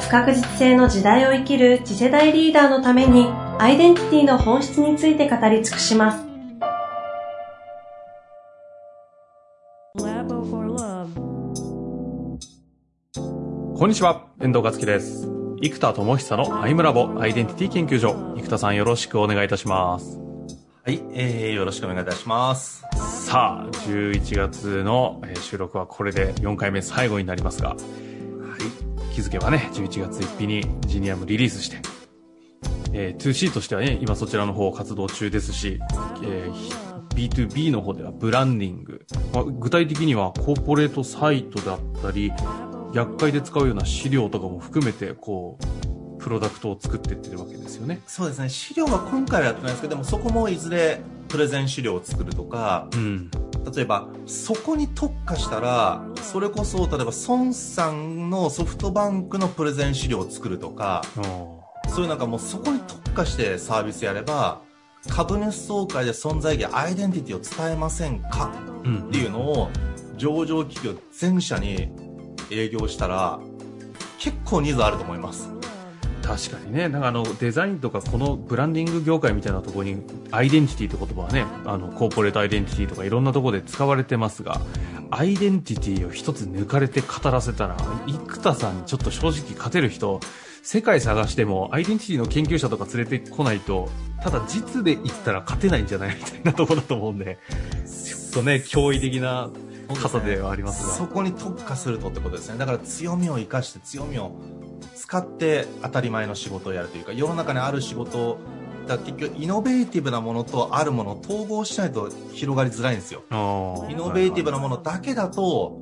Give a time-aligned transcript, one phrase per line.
[0.00, 3.26] 不確実性の時代を生きる次世代リーダーのために
[3.58, 6.28] アイデンティティの本質について語り尽くします。
[13.78, 15.28] こんにちは、遠藤克樹です。
[15.60, 18.34] 生田智久のアイムラボアイデンティティ研究所。
[18.36, 20.18] 生田さんよろしくお願いいたします。
[20.84, 22.84] はい、えー、よろしくお願いいたします。
[23.26, 28.07] さあ、11月の収録はこれで4回目最後になりますが、はい、
[29.18, 31.78] 気づけばね、11月1日にジニアムリリースして、
[32.92, 35.80] えー、2C としてはね、今そちらの方活動中ですし、
[36.22, 42.32] えー、B2B の方ではブランディング、まあ、具体的にはコーポレートサイトだったり、
[42.94, 45.97] 厄介で使うような資料とかも含めて、こう、
[46.28, 48.02] プロダクトを作っていってるわけですよね。
[48.06, 48.50] そうですね。
[48.50, 53.30] 資料は今回はやってないですけど、でもそこもいずれプレゼン資料を作るとか、うん、
[53.74, 61.00] 例えば、そこに特化したら、それこそ、例えば、孫さんのソフトバンクのプレゼン資料を作るとか、
[61.88, 64.60] そういうなんかもうそこに特化してサービスやれば、
[65.08, 69.70] 株主総会で存在意義、アイデンティティを伝えませんかっていうのを、
[70.18, 71.88] 上場企業全社に
[72.50, 73.40] 営業したら
[74.18, 75.57] 結構ニーズあると思います
[76.28, 76.90] 確かにね。
[76.90, 84.60] なんかあのデザインとかこのブランディング業界みたいなところにアイデンティティって言葉はねあのコーポレートアイデンティティとかいろんなところで使われてますが
[85.10, 90.20] アイデンティティを一つ抜かれて語らせたら生田さんにちょっと正直勝てる人
[90.62, 93.88] 世界探してもアイデンティティの研究者とか連れてこないと
[94.22, 97.38] ただ実で言ったら勝てないんじゃないみたいなところだと思うんで
[97.86, 99.48] ちょっとね驚異的な
[99.94, 100.92] 傘ではありますが。
[100.92, 102.58] そこに特化するとってことですね。
[102.58, 104.32] だから強みを生かして強みを
[104.98, 108.38] 使って当たり前の仕事をやるというか世の中にある仕事
[108.88, 113.22] だ結局イノベーティブなものとあるものを統合しないと広がりづらいんですよ。
[113.30, 115.78] イノベーティブなものだけだと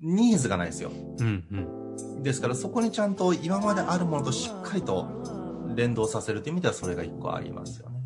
[0.00, 5.08] ニーズがないですよ、うんうん、ですからそこにちゃんと今まであるものとしっかりと
[5.74, 7.98] 連動させるという意味ではそれが一個ありますよね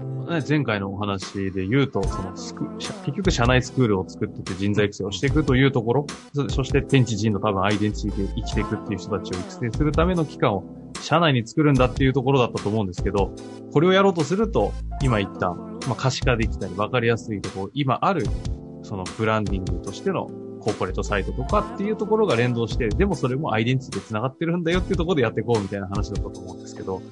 [0.49, 6.07] 前回のお話で言うと、そのスク、結局社内スクールを作ってて人材育成をしていくというところ、
[6.49, 10.65] そして天地人の多分アイデンティティで生きていくっていう人たちを育成するための期間を
[11.01, 13.35] 社内に作るんだっていうところだったと思うんですけど、
[13.73, 18.25] これをやろうとすると、今言った、まあ、可視化できたり分かりやすいところ、今ある、
[18.83, 20.27] そのブランディングとしての
[20.61, 27.03] コーポレートサイトとかっていうところが連動して、でもそれもアイデンティティで繋がってるんだよっていうところでやっていこうみたいな話だったと思うんですけど。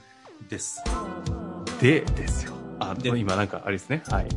[0.48, 0.82] です。
[1.80, 2.52] で、ですよ。
[2.78, 4.02] あ、でも今なんかあれですね。
[4.08, 4.28] はい。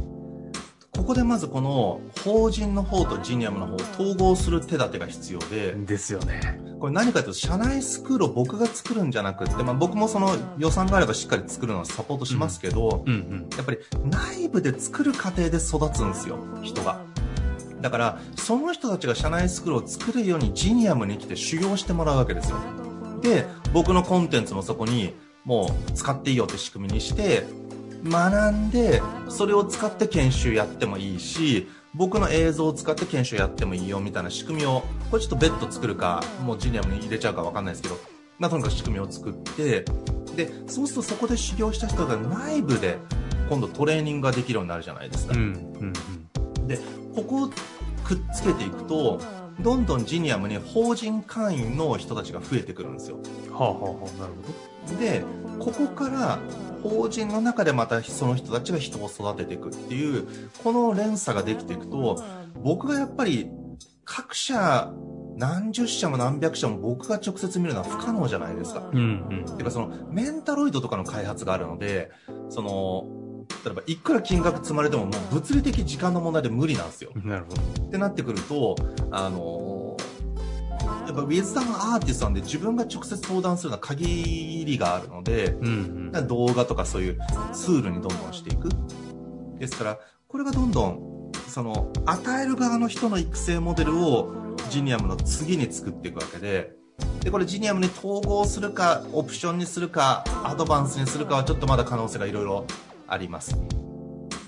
[0.95, 5.73] ここでまずこの法人の方とジニアムの方を統合する手立てが必要で。
[5.73, 6.59] ですよね。
[6.79, 17.01] これ何かというと、社内スクールを僕が作るんじゃなくて、まあ僕もその予算があればしっかり作るのをサポートしますけど、うんうんうん、やっぱり内部で作る過程で育つんですよ、人が。
[17.81, 22.57] だから、その人たちが社内スクールを作るようにジニアムに来て修行してもらうわけですよ。
[23.21, 25.13] で、僕のコンテンツもそこに
[25.45, 27.45] もう使っていいよって仕組みにして、
[28.05, 37.97] 学んで、それを使って研修やってもいいし、僕の映像を使って研修やってもいいよみたいな仕組みを、これちょっと別途作るか、もうジュニアムに入れちゃうかわかんないですけど、
[38.39, 39.85] まあ、とにかく仕組みを作って、
[40.35, 42.97] で、そうするとそこで修行した人が内部で
[43.49, 45.33] 今度トレーニングができるようになるじゃないですか。
[45.33, 45.43] うんう
[45.83, 45.93] ん
[46.59, 46.79] うん、で、
[47.15, 47.49] ここを
[48.03, 49.21] くっつけていくと、
[49.59, 53.17] どんどんジニアムに法人会員の人たちが増えてくるんですよ。
[53.51, 54.99] はあはあはあ、なるほど。
[54.99, 55.23] で、
[55.59, 56.39] ここから
[56.81, 60.27] 法人の中でまたその人たちが人を育てていくっていう、
[60.63, 62.23] この連鎖ができていくと、
[62.63, 63.49] 僕がやっぱり
[64.05, 64.91] 各社
[65.35, 68.89] 何十社も何百社も僕が直接見るのは不可能じゃないですか。
[68.91, 69.57] うんうん。
[69.57, 72.11] てかそのメンタロイドとかの開発があるので、
[72.49, 73.05] その、
[73.65, 77.11] 例えばいくら金額積まれてももう物理的時間の問題で無理なんですよ。
[77.23, 77.61] なるほど。
[77.87, 78.75] ってなってくると、
[79.11, 79.97] あの
[81.05, 87.19] やっぱウィズダムアーティストなんで自分が直接相談するのは限りがあるので、うんうん、動画とかそういう
[87.53, 88.69] ツールにどんどんしていく。
[89.59, 94.33] ですから、これがどんどん、その、与える側の人の育成モデルを
[94.69, 96.73] ジニアムの次に作っていくわけで、
[97.21, 102.65] で、これジニアムに統合するか、オプションにするか、アドバンスにするかはちょっとまだ可能性がいろいろ
[103.13, 103.55] あります。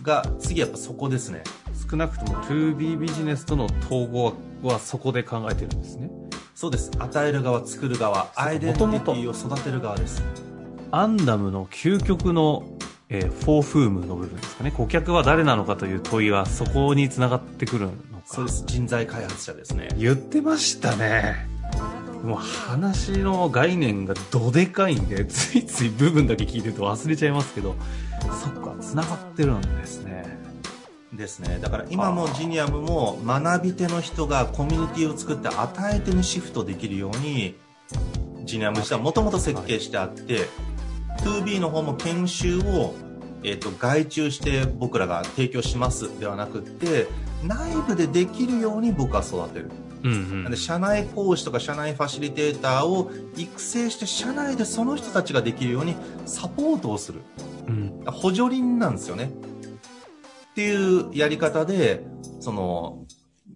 [0.02, 1.44] が、次やっぱそこですね。
[1.90, 4.34] 少なくとも 2B ビジネスとの統合
[4.64, 6.10] はそこで考えてるんですね。
[6.54, 6.92] そうです。
[6.98, 10.24] 与える側、作る側、アイデンティティを育てる側です。
[10.92, 12.64] アンダムの究極の、
[13.10, 14.72] えー、フォーフームの部分ですかね。
[14.72, 17.98] 顧客は誰なのかという問いがそこにつながってくるのか。
[18.26, 18.64] そうです。
[18.66, 19.90] 人材開発者ですね。
[19.98, 21.55] 言ってましたね。
[22.26, 27.76] もう話の概念がどでかいんで、ついつい部分だけ聞いてると忘れちゃいますけど、
[28.22, 30.26] そっか、繋がってるんですね。
[31.14, 31.60] ですね。
[31.62, 37.56] だから今もジニアムも学び手の人がコミュニティを作って与え手にシフトできるように、
[38.44, 40.48] ジニアム自体はもともと設計してあって、
[41.20, 42.96] 2B の方も研修を、
[43.44, 47.08] えーと、外注して僕らが提供しますではなくって
[47.44, 49.70] 内部でできるように僕は育てる、
[50.06, 57.22] うんうん、で社内講師とか社内ファシリテーターを育成して社内でその人たちができるようにサポートをする、
[57.68, 59.32] うん、補助輪なんですよね
[60.52, 62.06] っていうやり方で
[62.40, 63.06] その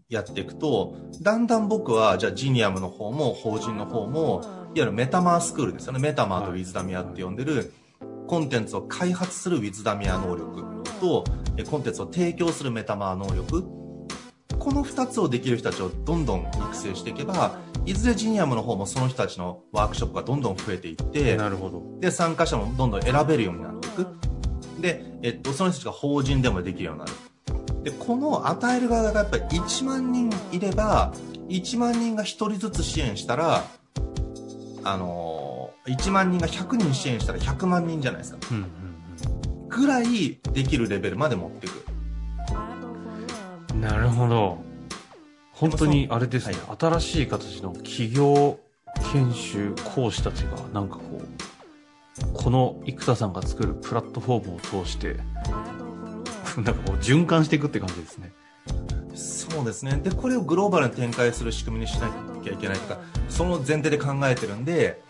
[0.09, 4.41] やっていくとだんだん僕はじゃあジニアムの方も法人の方も
[4.75, 5.99] いわゆるメタマースクールですよね。
[5.99, 7.73] メタマーとウィズダミアって呼んでる、
[8.27, 11.23] コンテンツを開発するウィズダミア能力と、
[11.69, 13.78] コンテンツを提供するメタマー能力。
[14.57, 21.83] この2つをできる人たちをどんどん育成していけば、いずれジニアムの方もその人たちのワークショップがどんどん増えていって、なるほど。
[21.99, 24.07] で、参加者もどんどん選べるようになっていく。
[24.79, 27.11] で、えっと、その人たちが法人でもできるようになる。
[27.83, 31.13] で、この与える側がやっぱり1万人いれば、
[31.47, 33.63] 1万人が1人ずつ支援したら、
[34.83, 38.39] あのー、1万人が100人支援したら100万人じゃないですか。
[38.51, 41.88] うんうんうん、ぐらいできるレベルまで持っていく。
[43.79, 44.57] なるほど。
[45.53, 48.59] 本当にあれですね、はい、新しい形の企業
[49.11, 55.17] 研修講師たちがなんかこう、この生田さんが作るプラットフォームを通して、
[56.55, 58.31] なんかこう循環していくって感じですね。
[59.15, 59.99] そうですね。
[60.03, 62.09] で、これをグローバルに展開する仕組みにしな
[62.43, 65.01] きゃいけないとか、その前提で考えてるんで、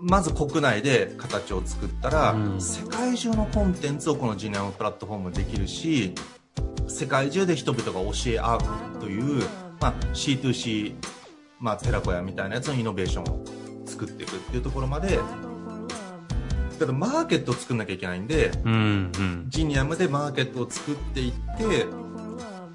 [0.00, 6.14] まず国内で形を作ったら、うん、世界中のコンテンツをこのジニアムプラットフォームできるし、
[6.98, 9.44] 世界中で人々が教え合うという、
[9.80, 10.96] まあ、C2C、
[11.60, 13.44] まあ、寺子屋みたいなやつのイノベーションを
[13.86, 21.86] 作っていくっていうところまで、だからマーケットを作んなきゃいけないんで、うんうん、ジニアムでマーケットを作っていって、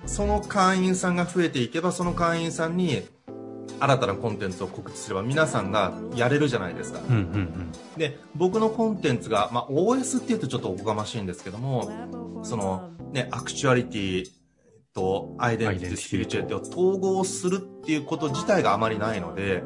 [0.05, 3.05] その会員さんが増えていけば、その会員さんに
[3.79, 6.99] 新たなコンテンツを告知すれば皆さんがやれるじゃないですか。
[7.07, 14.25] うんうんうん、で、僕のコンテンツが、まあ、OS って言うとちょっとおこがましいんですけども、その、ね、アクチュアリティ
[14.93, 19.63] とアイデンティティ、スピリチュアリティを統合するっていうこと自体があまりないので、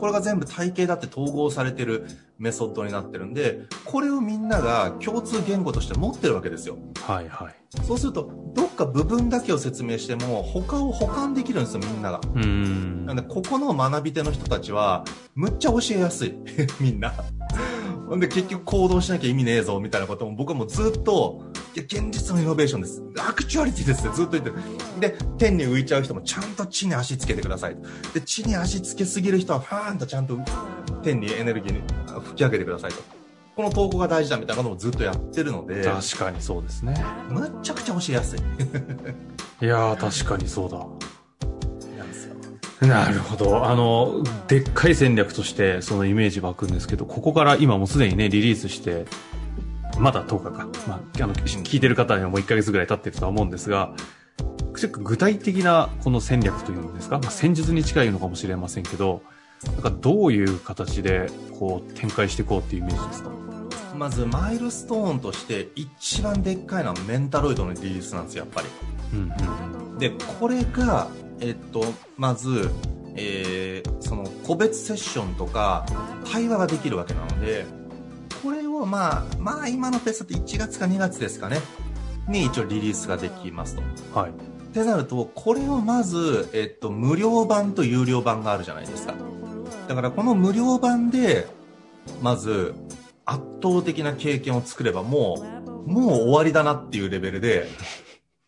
[0.00, 2.06] これが全部体系だって統合されてる
[2.38, 6.78] メソッドになってるんで、これをみんなが共通言語として持ってるわけですよ。
[7.02, 7.54] はいはい。
[7.84, 12.20] そうすると、どっか部分だけを説明しても、他を補完できるんですよ、みんなが。
[12.34, 13.04] うん。
[13.04, 15.04] なんで、ここの学び手の人たちは、
[15.34, 16.34] むっちゃ教えやすい。
[16.80, 17.12] みんな。
[18.08, 23.02] ほんで、結局行動しなきゃ意味ねえぞ、みたいなことも僕はもうずっと、いや、現実のイノベーションです。
[23.18, 24.56] アクチュアリティですってずっと言ってる。
[24.98, 27.76] で、天に浮いちゃう人もちゃんと地に足つけてください。
[28.14, 30.38] で、地に足つけすぎる人は、ファーンとちゃんと
[31.02, 31.82] 天にエネルギーに
[32.24, 33.02] 吹き上げてくださいと。
[33.56, 35.84] この投稿が大事だみたいなこともずっとやってるので。
[35.84, 36.94] 確かにそうですね。
[37.28, 38.38] むっちゃくちゃ教えやすい。
[39.62, 40.86] いやー、確かにそうだ。
[42.86, 43.66] なるほど。
[43.66, 49.04] あの、でっかい戦略としてそのイメージ湧くんですけど、ここから今もうすでにね、リリースして、
[49.98, 50.68] まだ10日か。
[50.88, 53.92] まあ、あの、聞いてる方にはもう1ヶ月ぐらい経ってるとは思うんですが、
[55.02, 59.22] 具体的なこの戦略というんですか、まあ、戦術に近いのかもしれませんけど、
[59.66, 61.28] なんかどういう形で
[61.58, 63.30] こう展開していこうっていうイメージですか？
[63.94, 68.68] まずマイルストーンとして一番でっかいのはメンタロイドのリリースなんですよ、やっぱり。
[69.12, 71.08] うんうん、で、これが、
[71.40, 71.84] えっと、
[72.16, 72.70] まず、
[73.16, 75.84] えー、その個別セッションとか
[76.32, 77.66] 対話ができるわけなので、
[78.80, 81.58] をまあ、まあ今のペースだと1月か2月ですかね、
[82.28, 84.18] に一応リリースができますと。
[84.18, 84.30] はい。
[84.30, 84.34] っ
[84.72, 89.14] てなると、これをまず、えっと、無料版と有料版があるじゃないですか。
[89.88, 91.46] だからこの無料版で、
[92.22, 92.74] まず、
[93.24, 97.66] 圧倒的な経験を作ればもう、もう終わりだなっていうレベルで、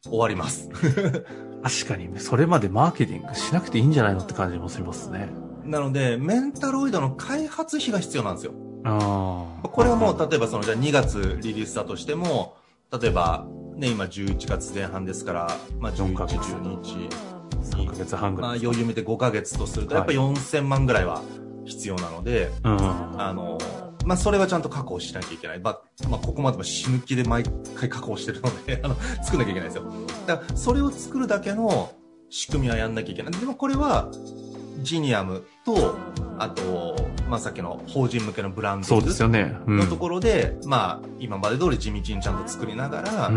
[0.04, 0.68] 終わります。
[1.62, 5.28] 確かに、それまでマーケティングしなくていいんじゃないのって感じもしますね。
[5.64, 8.52] なので、メンタロイドの開発費が必要なんですよ。
[8.84, 12.56] あこれはもう、例えばその、じゃあ2月リリースだとしても、
[13.00, 13.46] 例えば、
[13.76, 17.08] ね、今11月前半ですから、まあ11、12日。
[17.62, 18.50] 3ヶ月半ぐらい。
[18.50, 21.22] まあ余裕見て5ヶ月とすると、やっぱ4000万ぐらいは
[21.64, 23.58] 必要なので、はい、あの、
[24.04, 25.60] まあ、それはちゃんと確保しなきゃいけない。
[25.60, 29.84] まあ、まあ、ここまでも死ぬ気で毎回確保してるので、 あの、作んなきゃいけないですよ。
[30.26, 31.92] だから、それを作るだけの
[32.28, 33.32] 仕組みはやんなきゃいけない。
[33.32, 34.10] でもこれは、
[34.82, 35.96] ジニアムと、
[36.38, 36.96] あと、
[37.28, 39.56] まあ、さっきの法人向けのブランドそうですよね。
[39.66, 43.30] のところで、まあ、今まで通り地道にちゃんと作りながら、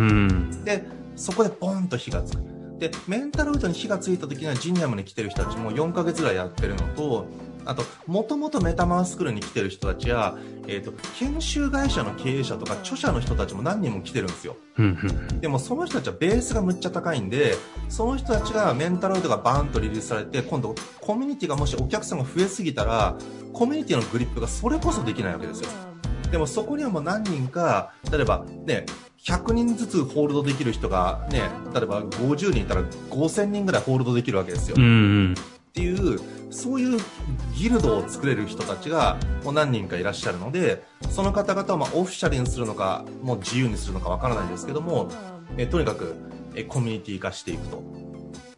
[0.64, 0.86] で、
[1.16, 2.44] そこでポンと火がつく。
[2.80, 7.26] で、メンタロイドに火がついた時にはジニアムに来てる人たちも4ヶ月ぐらいやってるのと、
[7.66, 14.56] あと、もともとメタマースクールに来てる人たちや、えっ、ー、と、研修会社の経営者とか著者の人たちも何人も来てるんですよ。
[15.42, 17.56] でもその人たちはベースがむっちゃ高いんで、
[17.90, 23.18] その人たちがメンタロイドがバーンとリリースされて、今度コミュニティがもしお客さんが増えすぎたら、
[23.54, 25.70] コミュニティのグリップがそれこそできないわけですよ。
[26.32, 28.86] でもそこにはもう何人か、例えばね、
[29.24, 34.76] 100人ずつホールドできる人がね、例えば50人いたら5000人ぐらいホールドできるわけですよ。
[34.78, 34.88] うんう
[35.30, 35.36] ん
[35.76, 36.20] っていう、
[36.52, 37.02] そういう
[37.54, 45.10] ギルドを作れる人たちがもう何人かいらっしゃるので、その方々をまあオフィシャルにするのか、もう自由にするのかわからないですけども、
[45.58, 46.16] えとにかく
[46.56, 47.84] えコミュニティ化していくと。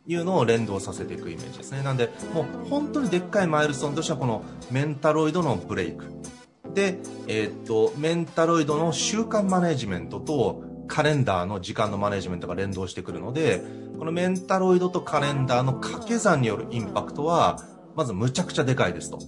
[0.10, 1.84] いうのを連動させていくイメージですね。
[1.84, 6.06] なんで、もう本当にでっかいマイルストーンとしてはこのメンタロイドのブレイク。
[6.74, 6.98] で、
[7.28, 13.62] えー、っと、メンタロイドの習慣マネジメントとカレンダーの時間のマネジメントが連動してくるので、
[14.00, 17.60] このメンタロイドとカレンダーの掛け算によるインパクトは、
[17.96, 19.20] まずむちゃくちゃでかいですと。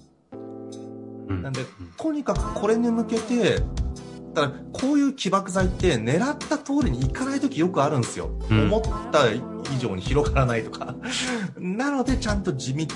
[1.27, 1.61] なんで、
[1.97, 3.61] とにかくこれに向けて、
[4.33, 8.29] だからこういう起爆剤って狙った通りにいかない時よくあるんですよ。
[8.49, 9.41] うん、思った以
[9.79, 10.95] 上に広がらないとか。
[11.57, 12.87] なのでちゃんと地道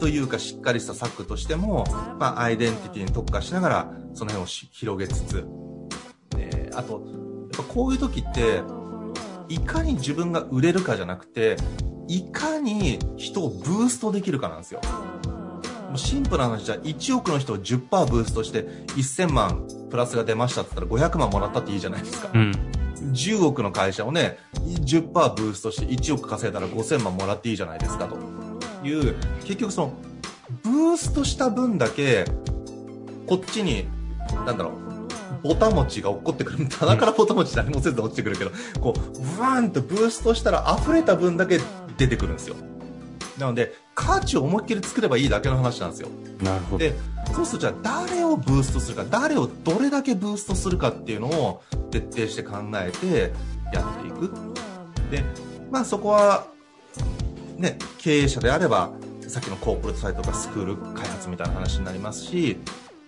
[0.00, 1.84] というかしっかりした策としても、
[2.18, 5.46] まあアイデンティティに特化しながらその辺を広げつつ、
[6.36, 7.02] えー、あと、
[7.52, 8.62] ぱこういう時って、
[9.48, 11.56] いかに自分が売れるかじゃなくて、
[12.08, 14.80] いかに人をブーストできるかなんですよ。
[15.88, 18.62] もうシンプルな話じゃ1億の人を10%ブーストして
[18.96, 22.30] 1000万プラスが出ましたって言ったら500万もらったっていいじゃないですか。
[22.32, 22.52] うん、
[23.12, 28.16] 10億の会社をね、10%ブーストして1億稼いだら5000万もらっていいじゃないですかと
[28.86, 29.92] いう、結局その、
[30.62, 32.24] ブーストした分だけ、
[33.26, 33.86] こっちに、
[34.46, 34.91] なんだろう、
[35.42, 36.68] ボタ持ちが落っこってくる。
[36.68, 41.60] 棚からボタ持ち何もせず落ちてくるけど、こう、ブワーンとブーストしたら溢れた分だけ
[41.98, 42.56] 出てくるんですよ。
[43.38, 46.08] なので、価値を思いっきり作ればいいだけの話なんですよ。
[46.42, 46.78] なるほど。
[46.78, 46.94] で、
[47.34, 53.32] そうするとじゃあ誰をブーストするか、誰をどれだけブーストするかっていうのを徹底して考えて
[53.72, 54.30] やっていく。
[55.10, 55.24] で、
[55.70, 56.46] まあそこは、
[57.56, 58.90] ね、経営者であれば、
[59.28, 62.58] さっきのコーポレートサイトとかスクール開発みたいな話になりますし、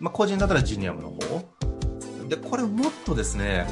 [0.00, 1.44] まあ個人だったらジニアムの方。
[2.28, 3.66] で、これもっとですね、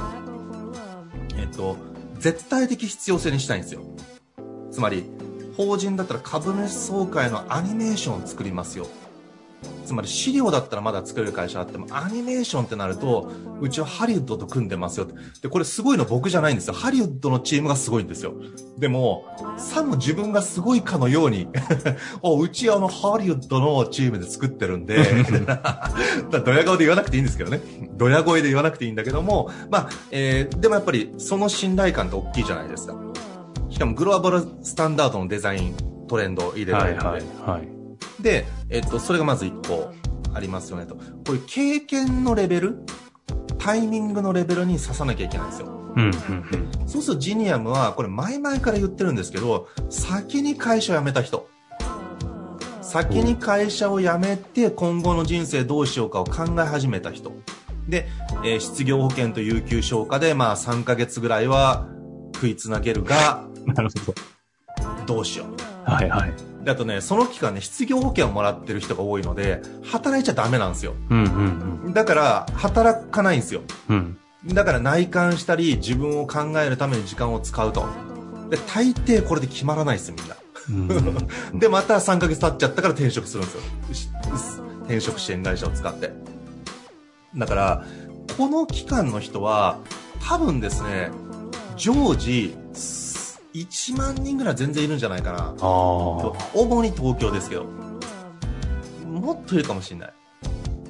[1.36, 1.76] えっと、
[2.18, 3.82] 絶対的必要性にしたいんですよ。
[4.70, 5.04] つまり、
[5.56, 8.86] 法人だったら株主総会のアニメーションを作りますよ。
[9.92, 13.30] つまり資料だったらまだ作れる会社あっても、アニメーションってなると、
[13.60, 15.06] うちはハリウッドと組んでますよ。
[15.42, 16.72] で、これすごいの僕じゃないんですよ。
[16.72, 18.32] ハリウッドのチームがすごいんですよ。
[18.78, 19.26] でも、
[19.58, 21.46] さも自分がすごいかのように
[22.22, 24.96] お、うちあのハリウッドのチームで作ってるんで
[26.42, 27.60] ドヤ顔で言わなくていいんですけどね。
[27.98, 32.96] ドヤ声で言わなくていいんだけども、まあ、えー、でもやっぱりその信頼感って大きいじゃないですか。
[33.68, 35.74] しかもグローバルスタンダードのデザイン、
[36.08, 37.08] トレンドを入れられるので。
[37.08, 37.81] はいはい、はい
[38.20, 39.92] で、えっと、それがまず1個
[40.34, 40.94] ありますよねと。
[40.94, 42.78] こういう経験のレベル、
[43.58, 45.68] タイミングのレベルに刺さなきゃいけないんですよ。
[45.94, 46.12] うんうん
[46.86, 51.48] そうするとジニアムは、これ前々から言ってるんですけど、先に会社を辞めた人。
[52.80, 57.32] 先に会社を辞めて今後の人生どうしようかを考え始めた人。
[57.88, 58.06] で、
[58.44, 61.88] えー、失業保険と有給消化で、まあ3ヶ月ぐらいは
[62.34, 65.06] 食いつなげるが、 なるほど。
[65.06, 65.90] どうしよう。
[65.90, 66.51] はいはい。
[66.64, 70.94] で、あとね、その期間ね、失業保険をもらってる人が多いので、働いちゃダメなんですよ。
[71.10, 73.62] うんうんうん、だから、働かないんですよ。
[73.88, 77.86] うん、だから内観したり、自分を考えるために時間を使うと。
[78.48, 80.36] で、大抵これで決まらないです、みんな。
[80.70, 80.72] う
[81.56, 83.52] ん、 で、また3ヶ月経っちゃったから転職するんで
[83.94, 84.64] すよ。
[84.84, 86.12] 転職支援会社を使って。
[87.36, 87.84] だから、
[88.36, 89.78] この期間の人は、
[90.28, 91.10] 多分ですね、
[91.76, 92.56] 常時、
[93.54, 95.54] 1万人ぐらい全然いるんじゃないかな。
[96.54, 97.64] 主に東京ですけど。
[99.06, 100.14] もっといるかもしれない。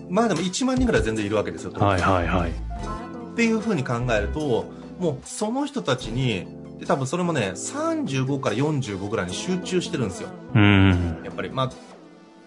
[0.09, 2.51] まあでも1万人ぐらい全然いるわけですよ、はいはいはい。
[2.51, 4.67] っていうふうに考えると、
[4.99, 6.47] もうその人たちに、
[6.79, 10.29] で多分それもね、35から45ぐらいに集中してるんですよ。
[10.55, 11.23] うん。
[11.25, 11.71] やっぱり、まあ、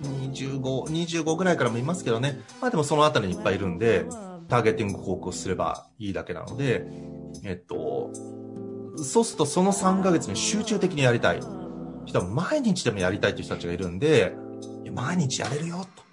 [0.01, 0.61] 25、
[1.23, 2.39] 25ぐらいからもいますけどね。
[2.61, 4.05] まあでもそのあたりにいっぱいいるんで、
[4.47, 6.85] ターゲティング広告すればいいだけなので、
[7.43, 8.11] えっと、
[8.97, 11.39] そうするとその3ヶ月に集中的にやりたい
[12.05, 14.35] 人は毎日でもやりたいっていう人たちがいるんで、
[14.93, 16.03] 毎日やれるよ、と。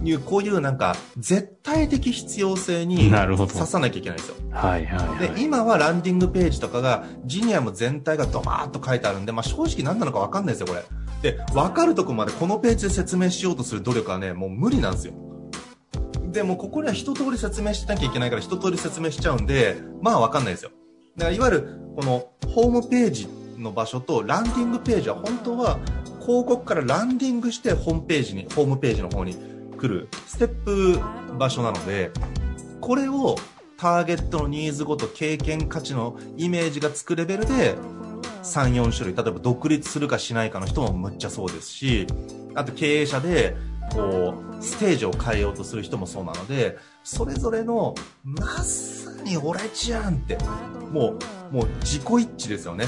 [0.02, 4.36] いう、こういうなんか、絶対的必要性になるほど刺さなきゃいけないんですよ。
[4.50, 5.34] はいはい、はい。
[5.34, 10.84] で、今はランディングページとかが、ジニアム全体がドバーッと書いてあるんで、まあ正直何なのかわかんないですよ、これ。
[11.32, 15.12] で、わかるとこまでこのページで説明しようとする努力はね、もう無理なんですよ。
[16.32, 20.70] でもここには一通り説明しなきゃいけないから一通り説明しちゃうんで、まあわかんないですよ。
[21.20, 25.78] だからいわゆる、このホームページの場所とランディングページは本当は
[26.20, 29.36] 広告からランディングしてホームページに、ホームページの方に
[29.78, 30.98] 来るステップ
[31.38, 32.10] 場所なので、
[32.80, 33.36] これを
[33.76, 37.74] ターゲットのニーズごと経験価値のイメージがつくレベルで
[38.42, 42.06] 3、4種類、例えば独立するかしないかの人もむっちゃそうですし、
[42.54, 43.56] あと経営者で、
[43.92, 47.94] こう、ステージを変えようとする人もそうなので、それぞれの、
[48.24, 50.38] まさに俺じゃんって、
[50.90, 51.18] も
[51.50, 52.86] う、もう自己一致ですよね。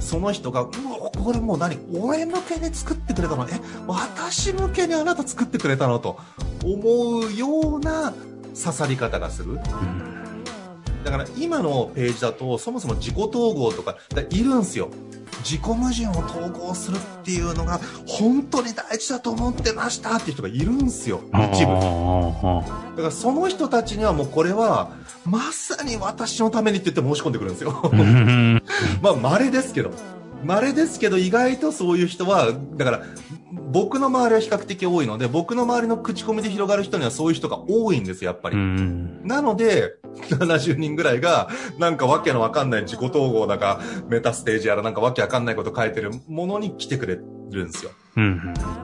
[0.00, 0.70] その人が、うわ、
[1.16, 3.48] これもう何俺向けに作ってくれたの？
[3.48, 3.52] え、
[3.86, 5.98] 私向けにあなた作ってくれたの？
[5.98, 6.18] と
[6.62, 8.12] 思うような
[8.54, 9.58] 刺さり方がする。
[11.04, 13.96] だから今のページだとそもそも自己統合とか
[14.28, 14.90] いるんすよ。
[15.42, 21.20] 自己矛盾を統合するっていうのが本当に大事だと思ってましたっていう人がいるんすよ。
[21.52, 21.72] 一部。
[21.72, 24.92] だからその人たちにはもうこれは
[25.24, 27.72] まさに私のためにって言って申し込んでくるんですよ。
[29.02, 29.90] まあ稀ですけど。
[30.44, 33.02] 稀ですけど意外とそういう人は、だから
[33.70, 38.56] 僕の周りは比較的多いので、僕の周りの口コミで広がる人にはそういう人が多いんですよ、やっぱり。
[38.56, 39.94] なので、
[40.30, 47.18] 70人ぐらいが、なんかわけのわかんない自己統合だか、メタステージやらなんかわけわかんないこと書いてるものに来てくれ
[47.50, 47.90] るんですよ。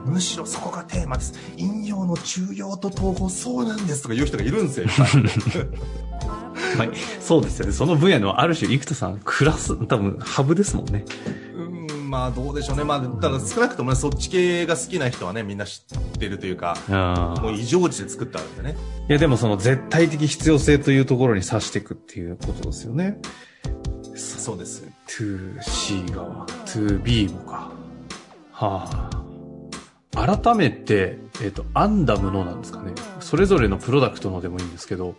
[0.05, 1.33] むしろそこがテーマです。
[1.57, 5.07] 引用の中庸と統合そうなんですとか言う人がいるんですよ、いっぱい。
[6.77, 7.71] はい、そうですよね。
[7.71, 11.05] その分野のある種、生田さん、クラス、多分、ハブですもんね。
[11.55, 11.61] う
[11.93, 12.83] ん、まあどうでしょうね。
[12.83, 16.77] まあ、ただ少なくともね、そっち系が好きな人はね、みんな知ってるというか、
[17.41, 18.75] もう異常値で作ったんでね。
[19.09, 23.19] いや、でもその絶対的必要性というところに指していくっていうことですよね。
[24.15, 24.87] そうです。
[25.07, 27.71] 2C 側、2B もか。
[28.51, 29.25] はあ。
[30.15, 32.93] 改めて、えっ、ー、と、アンダムのなんですかね。
[33.19, 35.15] それぞれのプロダクトのでもいいんですけど、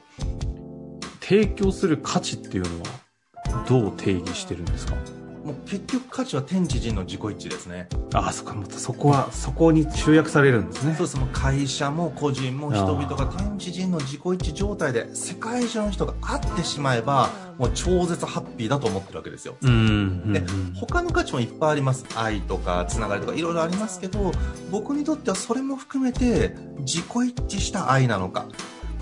[1.28, 4.95] 提供する価値っていうのはどう定義してるんですか？
[5.45, 7.89] もう結局価値は天地人の自己一致ですね。
[8.15, 10.95] ああ、そっか、またそこは、そこに集約されるんですね。
[10.95, 11.19] そうです。
[11.19, 19.56] もう会社も個人も人々が天地人の自己一致状態で世界中の人が会ってしまえば、もう超絶ハッピーだと思ってるわけですよ。
[19.62, 20.32] うん。
[20.32, 20.43] で、
[20.75, 22.06] 他の価値もいっぱいあります。
[22.17, 24.32] 愛とか、つながりとか、いろいろありますけど、
[24.73, 28.47] 僕にとってはそれも含めて、自己一致した愛なのか、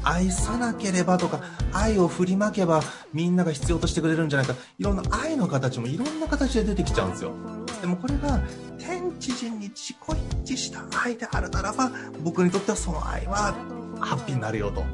[0.04, 1.40] 愛さなければとか、
[1.72, 4.54] 愛を振りまけばみんなが必要としてくれるんじゃないか。
[4.78, 7.32] いろんな愛の形もいろんな形で出てきちゃうんですよ。
[7.80, 8.40] でもこれが
[8.78, 9.96] 天地人に自己
[10.44, 11.90] 一致した愛であるならば、
[12.22, 13.54] 僕にとってはその愛は
[14.00, 14.84] ハッピーになるよと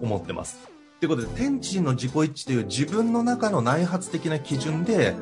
[0.00, 0.58] 思ってます。
[1.00, 5.14] ということで、天地人の自己一致という自分の中の内発的な基準で、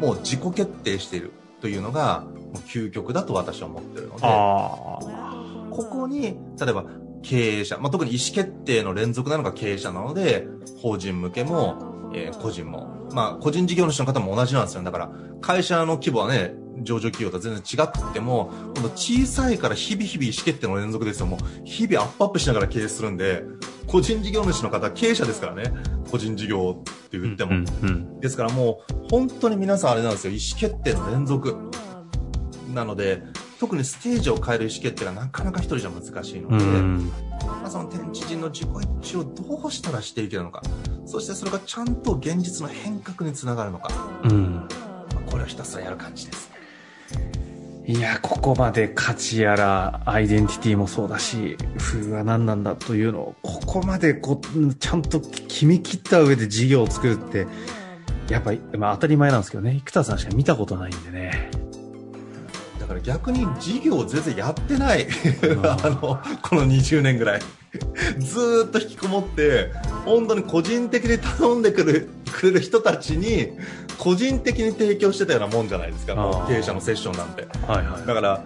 [0.00, 6.84] もう自己決定しているというのが、もう究極だと私は思ってるので、ここに、例えば
[7.22, 10.46] 経営者、まあ、特に意思決定の連続なのが経営者なので、
[10.80, 14.82] 法人向けも、えー、個人も、まあ、個人事業主の方も同じなんですよ。
[14.82, 21.26] だから、会社の規模はね、上場企業とは全然違くっても、この小さいから日々日々意思決定の連続ですよ。
[21.26, 23.44] もう、日々アップアップしながら経営するんで、
[23.86, 25.72] 個人事業主の方、経営者ですからね。
[26.10, 27.50] 個人事業って言っても。
[27.52, 30.32] うんうんうん、ですからもう、本当に皆さんあれなんですよ。
[30.32, 31.56] 意思決定の連続。
[32.74, 33.22] なので、
[33.60, 36.64] 特にステージを変える意思決定がなかなか一人じゃ難しいので、
[37.44, 38.68] まあ、その天地人の自己
[39.02, 40.62] 一致をどうしたらしていけるのか、
[41.04, 43.92] そしてそれがちゃんと現実の変革につながるのか、
[44.24, 44.66] うん。
[45.14, 46.50] まあ、これをひたすらやる感じです
[47.86, 57.46] いや、ここまで価値やら、アイデンティティもそうだし、風は何なんだというのを、ここまでこう、ちゃんと決め切った上で事業を作るって、
[58.30, 61.50] やっぱり、まあ当たり前なんですけどね、生田さんしか見たことないんでね。
[62.90, 65.06] から逆に事業を全然やってない。
[65.62, 67.40] あのこの20年ぐらい。
[68.18, 69.72] ずっと引きこもって
[70.04, 73.52] 本当に個人的に頼んでくるくれる人たちに
[73.96, 76.14] 個人的に提供してたようなもんじゃないですか。
[76.48, 78.42] 経営者のセッションなんて、はいはい、だから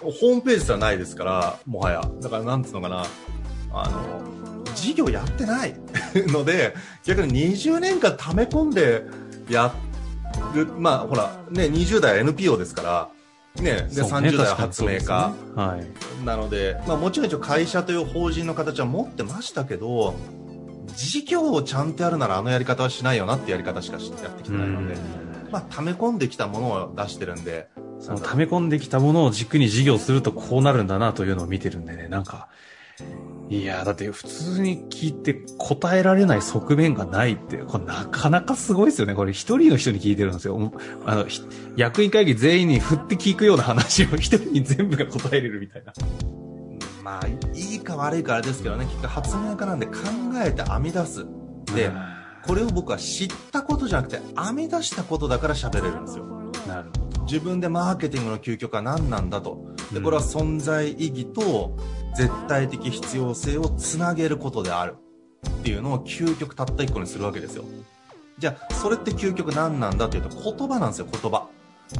[0.00, 2.02] ホームページではないですからもはや。
[2.20, 3.06] だからなんつうのかな。
[3.72, 5.74] あの事業やってない。
[6.26, 9.04] ので逆に20年間溜め込んで
[9.48, 9.72] や
[10.52, 10.66] る。
[10.78, 13.08] まあほらね20代 NPO ですから
[13.56, 15.04] ね、で、ね、30代は発明家、ね、
[15.54, 20.14] はい、なので、まあ、もちろん一応会社という法人の形は持ってましたけど
[20.96, 24.96] 事業をちゃんとやるならあのやり方はしないよなってやり方しかやってきてないので、
[25.50, 27.68] まあ、溜め込んできたものを出してるんで
[28.00, 32.48] その溜め込んできたものを軸に事業するとこうなるんだなというのを見てるんでねなんか
[33.54, 39.14] いや、だって普通に聞いて答えられない側面がないって、これなかなかすごいですよね。
[39.14, 40.72] これ一人の人に聞いてるんですよ。
[41.06, 41.26] あの、
[41.76, 45.92] 役員会議全員に振って聞くような話を 一人に全部が答えれるみたいな。
[47.04, 49.92] まあ、いいか悪いかあれですけどね、結局発明家なんで考
[50.44, 51.24] えて編み出す。
[51.76, 51.92] で、
[52.44, 56.24] これを僕は知ったことじゃなくて編み出したことだから喋れるんですよ。
[56.66, 57.22] なるほど。
[57.24, 59.74] 自分でマーケティングの究極は何なんだと。
[59.92, 61.76] で、これは存在意義と
[62.16, 64.96] 絶対的必要性をつなげることである
[65.48, 67.64] っていうのを究極たった一個にするわけですよ。
[68.38, 71.48] じゃあ、それって究極何なんだというと言葉なんですよ、言葉。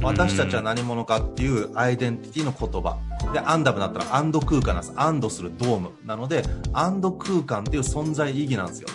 [0.01, 2.97] 私たちは何者かっていうアイデンティティの言葉。
[3.33, 4.93] で、アンダムだったらアンド空間なんです。
[4.95, 5.91] アンドするドーム。
[6.05, 8.87] なので、アンド空間っていう存在意義なんですよ。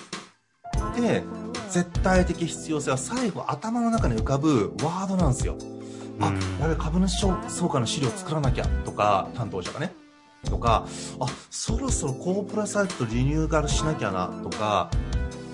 [0.97, 1.23] で、
[1.71, 5.57] 絶対的必要性は最後頭の中に浮かぶワードなんですよ。
[6.21, 9.95] あ、やべ、株主総会の資料作らなきゃとか、担当者がね。
[10.49, 10.87] とか、
[11.21, 14.91] あ、そろそろコープラサイトリニューアルしなきゃなとか、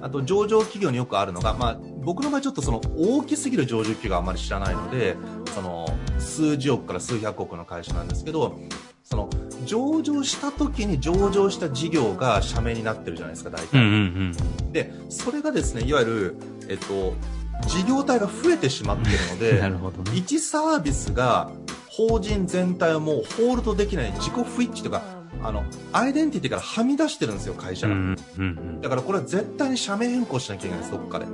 [0.01, 5.17] あと上場企業によくあるのが、まあ、僕の場合ちょっとその大きすぎる上場企業はあまり知らないので、
[5.55, 5.87] その
[6.19, 8.59] 数十億から数百億の会社なんですけど、
[9.03, 9.31] その
[9.65, 13.79] 上場した時に上場した事業が社名になってるじゃないですか、大体。
[13.79, 16.37] うんうんうん、で、それがですね、いわゆる、
[16.69, 17.15] えっと、
[17.67, 21.51] 事業体が増えてしまってるので、 なるほどね、1サービスが
[21.97, 25.03] 法人全体をもうホールドできない自己不一致とか
[25.43, 31.27] あのアイデンティティからはみ出してるんですよ会社が、うんうんうん、だからこれは絶対に社名変更しなきゃいけないですどっかで。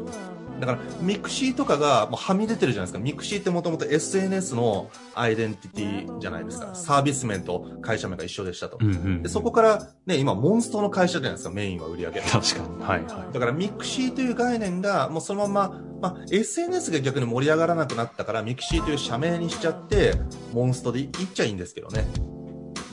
[0.60, 3.00] だからミクシーとかがもうはみ出てるじゃないですか。
[3.00, 6.72] ミクシーってもともと SNS のアイデンティティじゃないですか。
[6.76, 12.20] サービス面と会社名が一緒でしたと、うんうん、でそこからね今モンストの会社じゃないですかメインは売り上げ。
[12.20, 12.84] 確かに。
[12.84, 13.34] はいはい。
[13.34, 20.14] だからミクシーという概念がもうそのまままあ、SNS が逆に盛り上がらなくなったから、ミクシーという社名にしちゃって、
[20.52, 22.04] モンストでいっちゃいいんですけどね。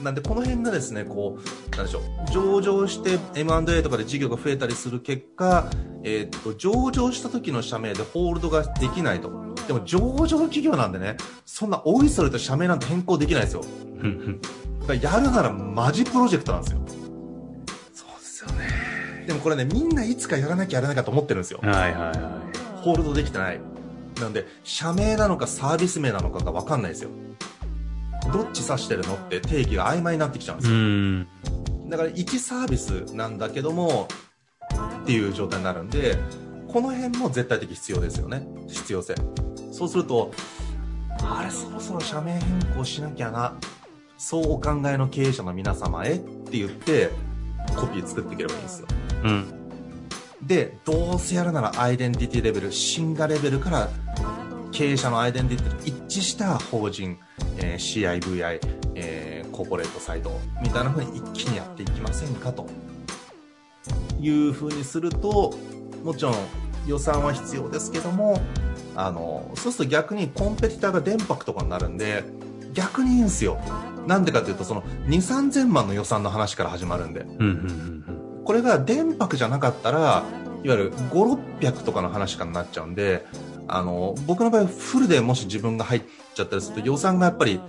[0.00, 5.68] なんで、この辺がですね、こう、なんでしょう、上場して M&A とかで事業が増えたりする結果、
[6.04, 9.54] えー、っと、上場した時の社名でホールドができないと。
[9.66, 13.64] でも、上場企業なんでね、そんなおいそれと社名なんて変更できないですよ。
[14.86, 16.80] だやるならマジプロジェクトなんですよ。
[17.92, 19.24] そうですよね。
[19.26, 21.60] でもこれね、みんないつかやらなきゃやらなきゃと思ってるんですよ。
[21.62, 22.49] はいはいはい。
[22.82, 23.60] ホールドできてない。
[24.20, 27.10] なんで、社名なのかサービス名なのかがわかんないですよ。
[28.32, 31.60] どっち指してるのって定義が曖昧になってきちゃうんですよ。
[31.90, 34.08] だから1サービスなんだけども、
[35.02, 36.16] っていう状態になるんで、
[36.68, 38.46] この辺も絶対的必要ですよね。
[38.68, 39.14] 必要性。
[39.72, 40.30] そうすると、
[41.22, 43.54] あれ、そろそろ社名変更しなきゃな。
[44.16, 47.10] そうお考えの経営者の皆様へって言って、
[47.74, 48.86] コピー作っていければいいんですよ。
[49.24, 49.59] うん。
[50.42, 53.88] で、どうせやるならアイデンティティレベル、シンガレベルから
[54.72, 57.18] 経営者のアイデンティティと一致した法人、
[57.58, 58.60] えー、CIVI、
[58.94, 62.66] えー、コーポレートサイトみたいな風に一気にやっていきませんかと
[64.20, 65.54] いう風にすると、
[66.02, 66.34] もちろん
[66.86, 68.40] 予算は必要ですけども、
[68.96, 72.24] あの、そうすると逆にコンペティターが電波とかになるんで、
[72.72, 73.58] 逆にいいんですよ。
[74.06, 77.26] なんでかというと、その2、3000万の予算の話から始まるんで。
[78.50, 80.24] これが電波じゃなかったら、
[80.64, 83.24] いわゆる5、600とかの話からなっちゃうんで、
[83.68, 86.02] あの、僕の場合フルでもし自分が入っ
[86.34, 87.60] ちゃったりすると予算がやっぱり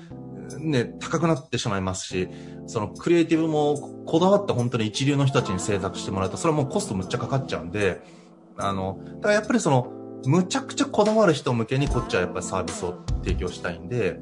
[0.58, 2.30] ね、高くなってしまいますし、
[2.66, 3.76] そのクリエイティブも
[4.08, 8.02] こだわって本当に一流の人たちに制作してもらうと、それはもうコストむっちゃかかっちゃうんで、
[8.58, 9.92] あの、だからやっぱりその、
[10.26, 14.20] むちゃくちゃこだわる人向けにこっちはやっぱりサービスを提供したいんで、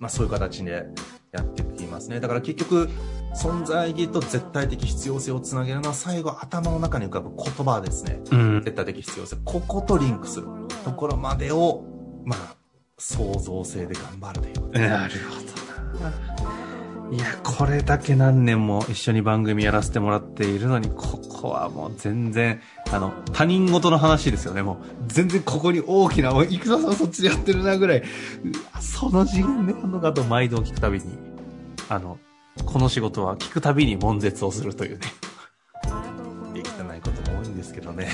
[0.00, 0.88] まあそういう形で
[1.30, 2.18] やっていきますね。
[2.18, 2.88] だから結局、
[3.36, 8.20] 存在意義と絶対的必要性をつなげるのは最後頭の中に浮かぶ言葉ですね。
[8.32, 9.36] うん、絶対的必要性。
[9.44, 10.46] こことリンクする
[10.84, 11.84] ところまでを、
[12.24, 12.56] まあ、
[12.98, 15.34] 創造性で頑張るということなるほ
[16.00, 16.36] どな。
[17.12, 24.62] いや、これだけ何年も一緒に番組やらせてもらっているのに、ここはもう全然、あの、他人事の話ですよね。
[24.62, 28.02] もう、全然ここに大きな、生田さんそっちでやってるなぐらい、
[28.80, 31.04] その次元でやるのかと毎度聞くたびに、
[31.88, 32.18] あの、
[32.64, 35.06] この仕事は聞くたびに悶絶をするというね。
[36.54, 38.08] できてないことも多いんですけどね。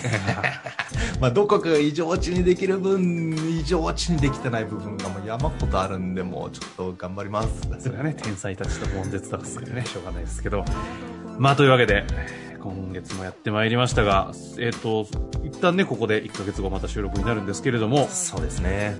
[1.20, 7.48] まあ、どこかが異常値にできる分、異常値にできてない部分がもう山ほどあるんで、もうちょっと頑張ります。
[7.78, 10.64] それがね、天才たちと悶絶だっていうね、しょうがないですけど。
[11.38, 12.05] まあ、というわけで、
[12.61, 15.07] 今月もやってまいりましたが、えっ、ー、と、
[15.44, 18.07] 一旦ね、ここで1ヶ月後また収録になるんですけれども。
[18.09, 18.96] そうですね。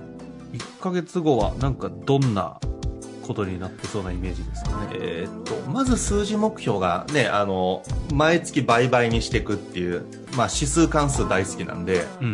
[0.53, 2.59] 1ヶ月後は、なんかどんな
[3.23, 4.75] ことになってそうなイメージですかね。
[4.93, 7.83] えー、っと、まず数字目標がね、あの、
[8.13, 10.05] 毎月倍々にしていくっていう、
[10.35, 12.33] まあ指数関数大好きなんで、うん、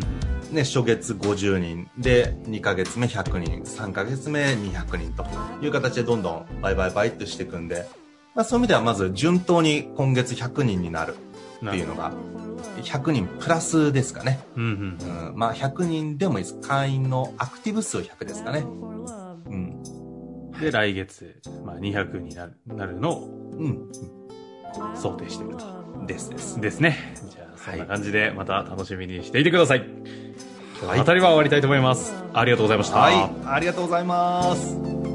[0.52, 5.25] ね、初月50人で、2ヶ月目100人、3ヶ月目200人と
[5.63, 7.88] いう形でどんどん倍々倍ってしていくんで、
[8.36, 11.15] まあ、そういう意味ではまず順当に今月100人になる
[11.65, 12.13] っていうのが、
[12.82, 14.39] 100人プラスですかね。
[14.56, 16.60] うんうんうん、まあ100人でもいいです。
[16.62, 18.65] 会員のアクティブ数100ですかね。
[20.60, 20.65] うん。
[20.65, 23.91] で、来月、まあ200になるなるのを、うん、
[24.95, 25.80] 想定していると。
[26.06, 26.62] ですです。
[26.62, 26.98] ですね。
[27.30, 29.80] じゃあ、そんな感じでまた楽しみにしていてください。
[30.86, 32.13] はい、当たりは終わりたいと思います。
[32.34, 32.98] ありがとうございました。
[32.98, 35.09] はい、ありがとうございます。